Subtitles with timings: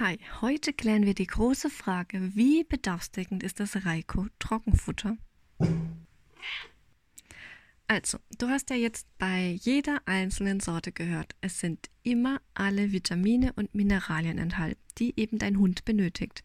[0.00, 5.16] Hi, heute klären wir die große Frage, wie bedarfsdeckend ist das Reiko Trockenfutter?
[7.88, 13.52] Also, du hast ja jetzt bei jeder einzelnen Sorte gehört, es sind immer alle Vitamine
[13.54, 16.44] und Mineralien enthalten, die eben dein Hund benötigt.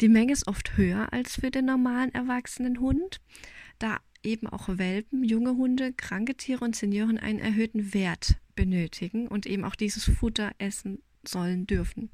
[0.00, 3.20] Die Menge ist oft höher als für den normalen erwachsenen Hund,
[3.78, 9.44] da eben auch Welpen, junge Hunde, kranke Tiere und Senioren einen erhöhten Wert benötigen und
[9.44, 12.10] eben auch dieses Futter essen sollen dürfen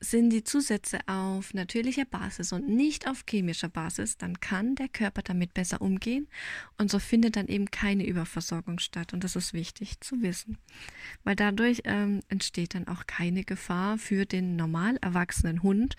[0.00, 5.20] sind die Zusätze auf natürlicher Basis und nicht auf chemischer Basis, dann kann der Körper
[5.22, 6.26] damit besser umgehen
[6.78, 9.12] und so findet dann eben keine Überversorgung statt.
[9.12, 10.56] Und das ist wichtig zu wissen,
[11.22, 15.96] weil dadurch ähm, entsteht dann auch keine Gefahr für den normal erwachsenen Hund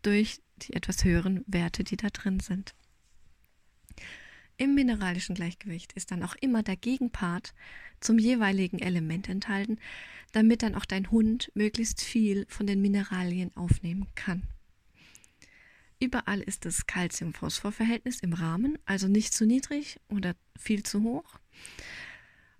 [0.00, 2.74] durch die etwas höheren Werte, die da drin sind.
[4.56, 7.54] Im mineralischen Gleichgewicht ist dann auch immer der Gegenpart
[8.00, 9.78] zum jeweiligen Element enthalten,
[10.32, 14.42] damit dann auch dein Hund möglichst viel von den Mineralien aufnehmen kann.
[16.00, 21.38] Überall ist das Calcium-Phosphor-Verhältnis im Rahmen, also nicht zu niedrig oder viel zu hoch.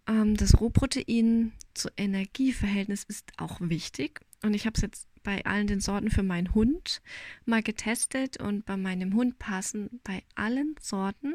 [0.06, 5.66] Ähm, das Rohprotein zu Energieverhältnis ist auch wichtig und ich habe es jetzt bei allen
[5.66, 7.02] den Sorten für meinen Hund
[7.44, 11.34] mal getestet und bei meinem Hund passen bei allen Sorten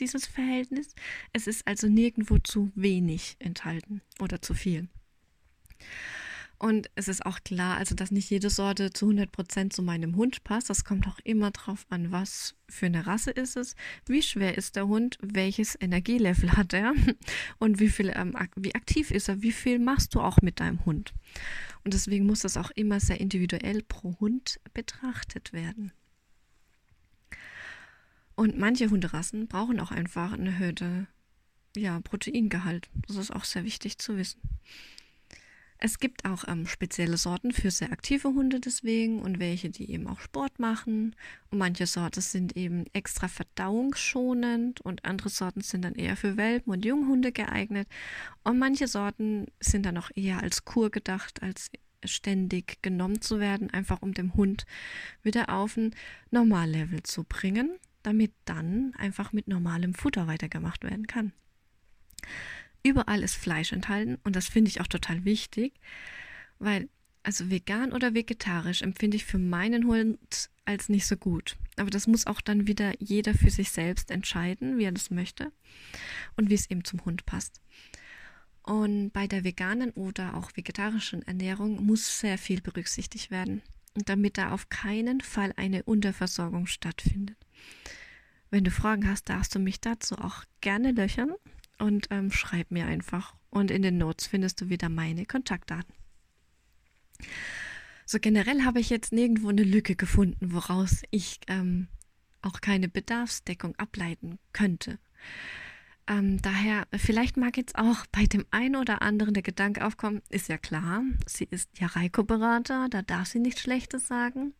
[0.00, 0.94] dieses Verhältnis.
[1.32, 4.88] Es ist also nirgendwo zu wenig enthalten oder zu viel.
[6.62, 10.44] Und es ist auch klar, also dass nicht jede Sorte zu 100% zu meinem Hund
[10.44, 10.68] passt.
[10.68, 13.76] Das kommt auch immer drauf an, was für eine Rasse ist es,
[14.06, 16.92] wie schwer ist der Hund, welches Energielevel hat er
[17.58, 20.84] und wie viel, ähm, wie aktiv ist er, wie viel machst du auch mit deinem
[20.84, 21.14] Hund.
[21.82, 25.92] Und deswegen muss das auch immer sehr individuell pro Hund betrachtet werden.
[28.40, 31.06] Und manche Hunderassen brauchen auch einfach eine erhöhte
[31.76, 32.88] ja, Proteingehalt.
[33.06, 34.40] Das ist auch sehr wichtig zu wissen.
[35.76, 40.06] Es gibt auch ähm, spezielle Sorten für sehr aktive Hunde deswegen und welche, die eben
[40.06, 41.14] auch Sport machen.
[41.50, 46.72] Und manche Sorten sind eben extra verdauungsschonend und andere Sorten sind dann eher für Welpen
[46.72, 47.88] und Junghunde geeignet.
[48.42, 51.70] Und manche Sorten sind dann auch eher als Kur gedacht, als
[52.06, 54.64] ständig genommen zu werden, einfach um dem Hund
[55.22, 55.94] wieder auf ein
[56.30, 61.32] Normallevel zu bringen damit dann einfach mit normalem Futter weitergemacht werden kann.
[62.82, 65.74] Überall ist Fleisch enthalten und das finde ich auch total wichtig,
[66.58, 66.88] weil
[67.22, 71.56] also vegan oder vegetarisch empfinde ich für meinen Hund als nicht so gut.
[71.76, 75.52] Aber das muss auch dann wieder jeder für sich selbst entscheiden, wie er das möchte
[76.36, 77.60] und wie es eben zum Hund passt.
[78.62, 83.62] Und bei der veganen oder auch vegetarischen Ernährung muss sehr viel berücksichtigt werden,
[83.94, 87.36] damit da auf keinen Fall eine Unterversorgung stattfindet.
[88.50, 91.32] Wenn du Fragen hast, darfst du mich dazu auch gerne löchern
[91.78, 93.36] und ähm, schreib mir einfach.
[93.48, 95.94] Und in den Notes findest du wieder meine Kontaktdaten.
[98.06, 101.88] So generell habe ich jetzt nirgendwo eine Lücke gefunden, woraus ich ähm,
[102.42, 104.98] auch keine Bedarfsdeckung ableiten könnte.
[106.08, 110.48] Ähm, daher, vielleicht mag jetzt auch bei dem einen oder anderen der Gedanke aufkommen, ist
[110.48, 114.54] ja klar, sie ist ja Reiko-Berater, da darf sie nichts Schlechtes sagen.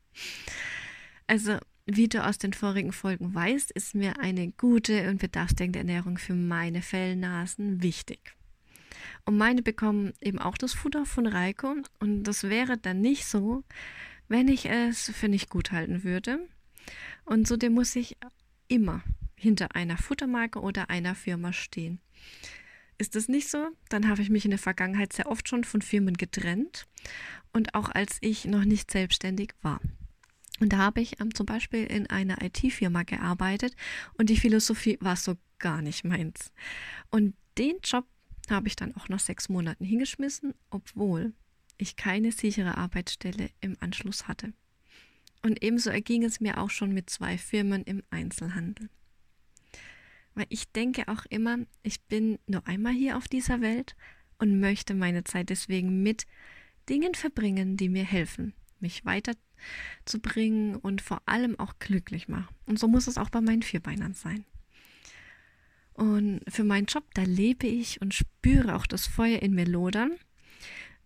[1.27, 6.18] Also wie du aus den vorigen Folgen weißt, ist mir eine gute und bedarfsdeckende Ernährung
[6.18, 8.34] für meine Fellnasen wichtig.
[9.24, 13.64] Und meine bekommen eben auch das Futter von Reiko und das wäre dann nicht so,
[14.28, 16.46] wenn ich es für nicht gut halten würde.
[17.24, 18.16] Und zudem muss ich
[18.68, 19.02] immer
[19.34, 22.00] hinter einer Futtermarke oder einer Firma stehen.
[22.98, 25.80] Ist das nicht so, dann habe ich mich in der Vergangenheit sehr oft schon von
[25.80, 26.86] Firmen getrennt
[27.52, 29.80] und auch als ich noch nicht selbstständig war.
[30.60, 33.75] Und da habe ich ähm, zum Beispiel in einer IT-Firma gearbeitet
[34.15, 36.53] und die Philosophie war so gar nicht meins.
[37.10, 38.06] Und den Job
[38.48, 41.32] habe ich dann auch nach sechs Monaten hingeschmissen, obwohl
[41.78, 44.53] ich keine sichere Arbeitsstelle im Anschluss hatte.
[45.43, 48.91] Und ebenso erging es mir auch schon mit zwei Firmen im Einzelhandel.
[50.34, 53.97] Weil ich denke auch immer, ich bin nur einmal hier auf dieser Welt
[54.38, 56.27] und möchte meine Zeit deswegen mit
[56.88, 59.04] Dingen verbringen, die mir helfen, mich
[60.10, 62.54] weiterzubringen und vor allem auch glücklich machen.
[62.66, 64.45] Und so muss es auch bei meinen Vierbeinern sein.
[65.95, 70.12] Und für meinen Job, da lebe ich und spüre auch das Feuer in mir lodern.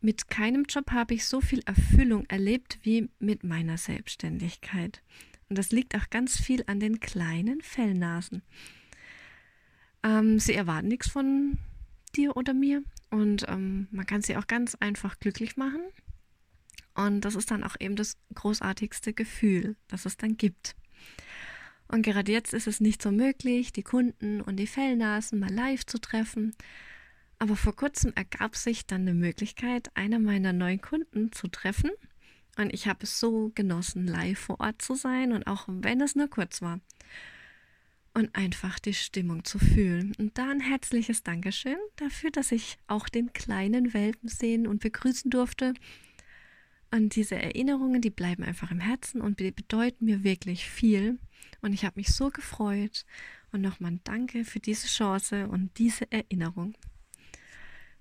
[0.00, 5.02] Mit keinem Job habe ich so viel Erfüllung erlebt wie mit meiner Selbstständigkeit.
[5.48, 8.42] Und das liegt auch ganz viel an den kleinen Fellnasen.
[10.02, 11.58] Ähm, sie erwarten nichts von
[12.14, 15.80] dir oder mir und ähm, man kann sie auch ganz einfach glücklich machen
[16.94, 20.76] und das ist dann auch eben das großartigste Gefühl, das es dann gibt.
[21.88, 25.84] Und gerade jetzt ist es nicht so möglich, die Kunden und die Fellnasen mal live
[25.84, 26.54] zu treffen.
[27.38, 31.90] Aber vor kurzem ergab sich dann eine Möglichkeit, einer meiner neuen Kunden zu treffen.
[32.56, 36.14] Und ich habe es so genossen, live vor Ort zu sein und auch wenn es
[36.14, 36.80] nur kurz war.
[38.14, 40.14] Und einfach die Stimmung zu fühlen.
[40.18, 45.30] Und da ein herzliches Dankeschön dafür, dass ich auch den kleinen Welpen sehen und begrüßen
[45.32, 45.74] durfte.
[46.94, 51.18] Und diese Erinnerungen, die bleiben einfach im Herzen und bedeuten mir wirklich viel.
[51.60, 53.04] Und ich habe mich so gefreut.
[53.50, 56.74] Und nochmal Danke für diese Chance und diese Erinnerung.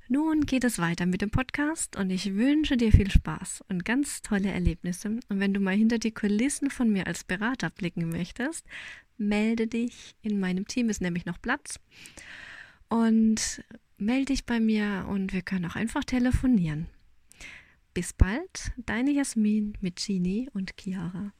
[0.09, 4.21] Nun geht es weiter mit dem Podcast und ich wünsche dir viel Spaß und ganz
[4.21, 5.19] tolle Erlebnisse.
[5.27, 8.63] Und wenn du mal hinter die Kulissen von mir als Berater blicken möchtest,
[9.17, 10.15] melde dich.
[10.21, 11.79] In meinem Team ist nämlich noch Platz.
[12.89, 13.63] Und
[13.97, 16.85] melde dich bei mir und wir können auch einfach telefonieren.
[17.93, 21.31] Bis bald, deine Jasmin mit Genie und Chiara.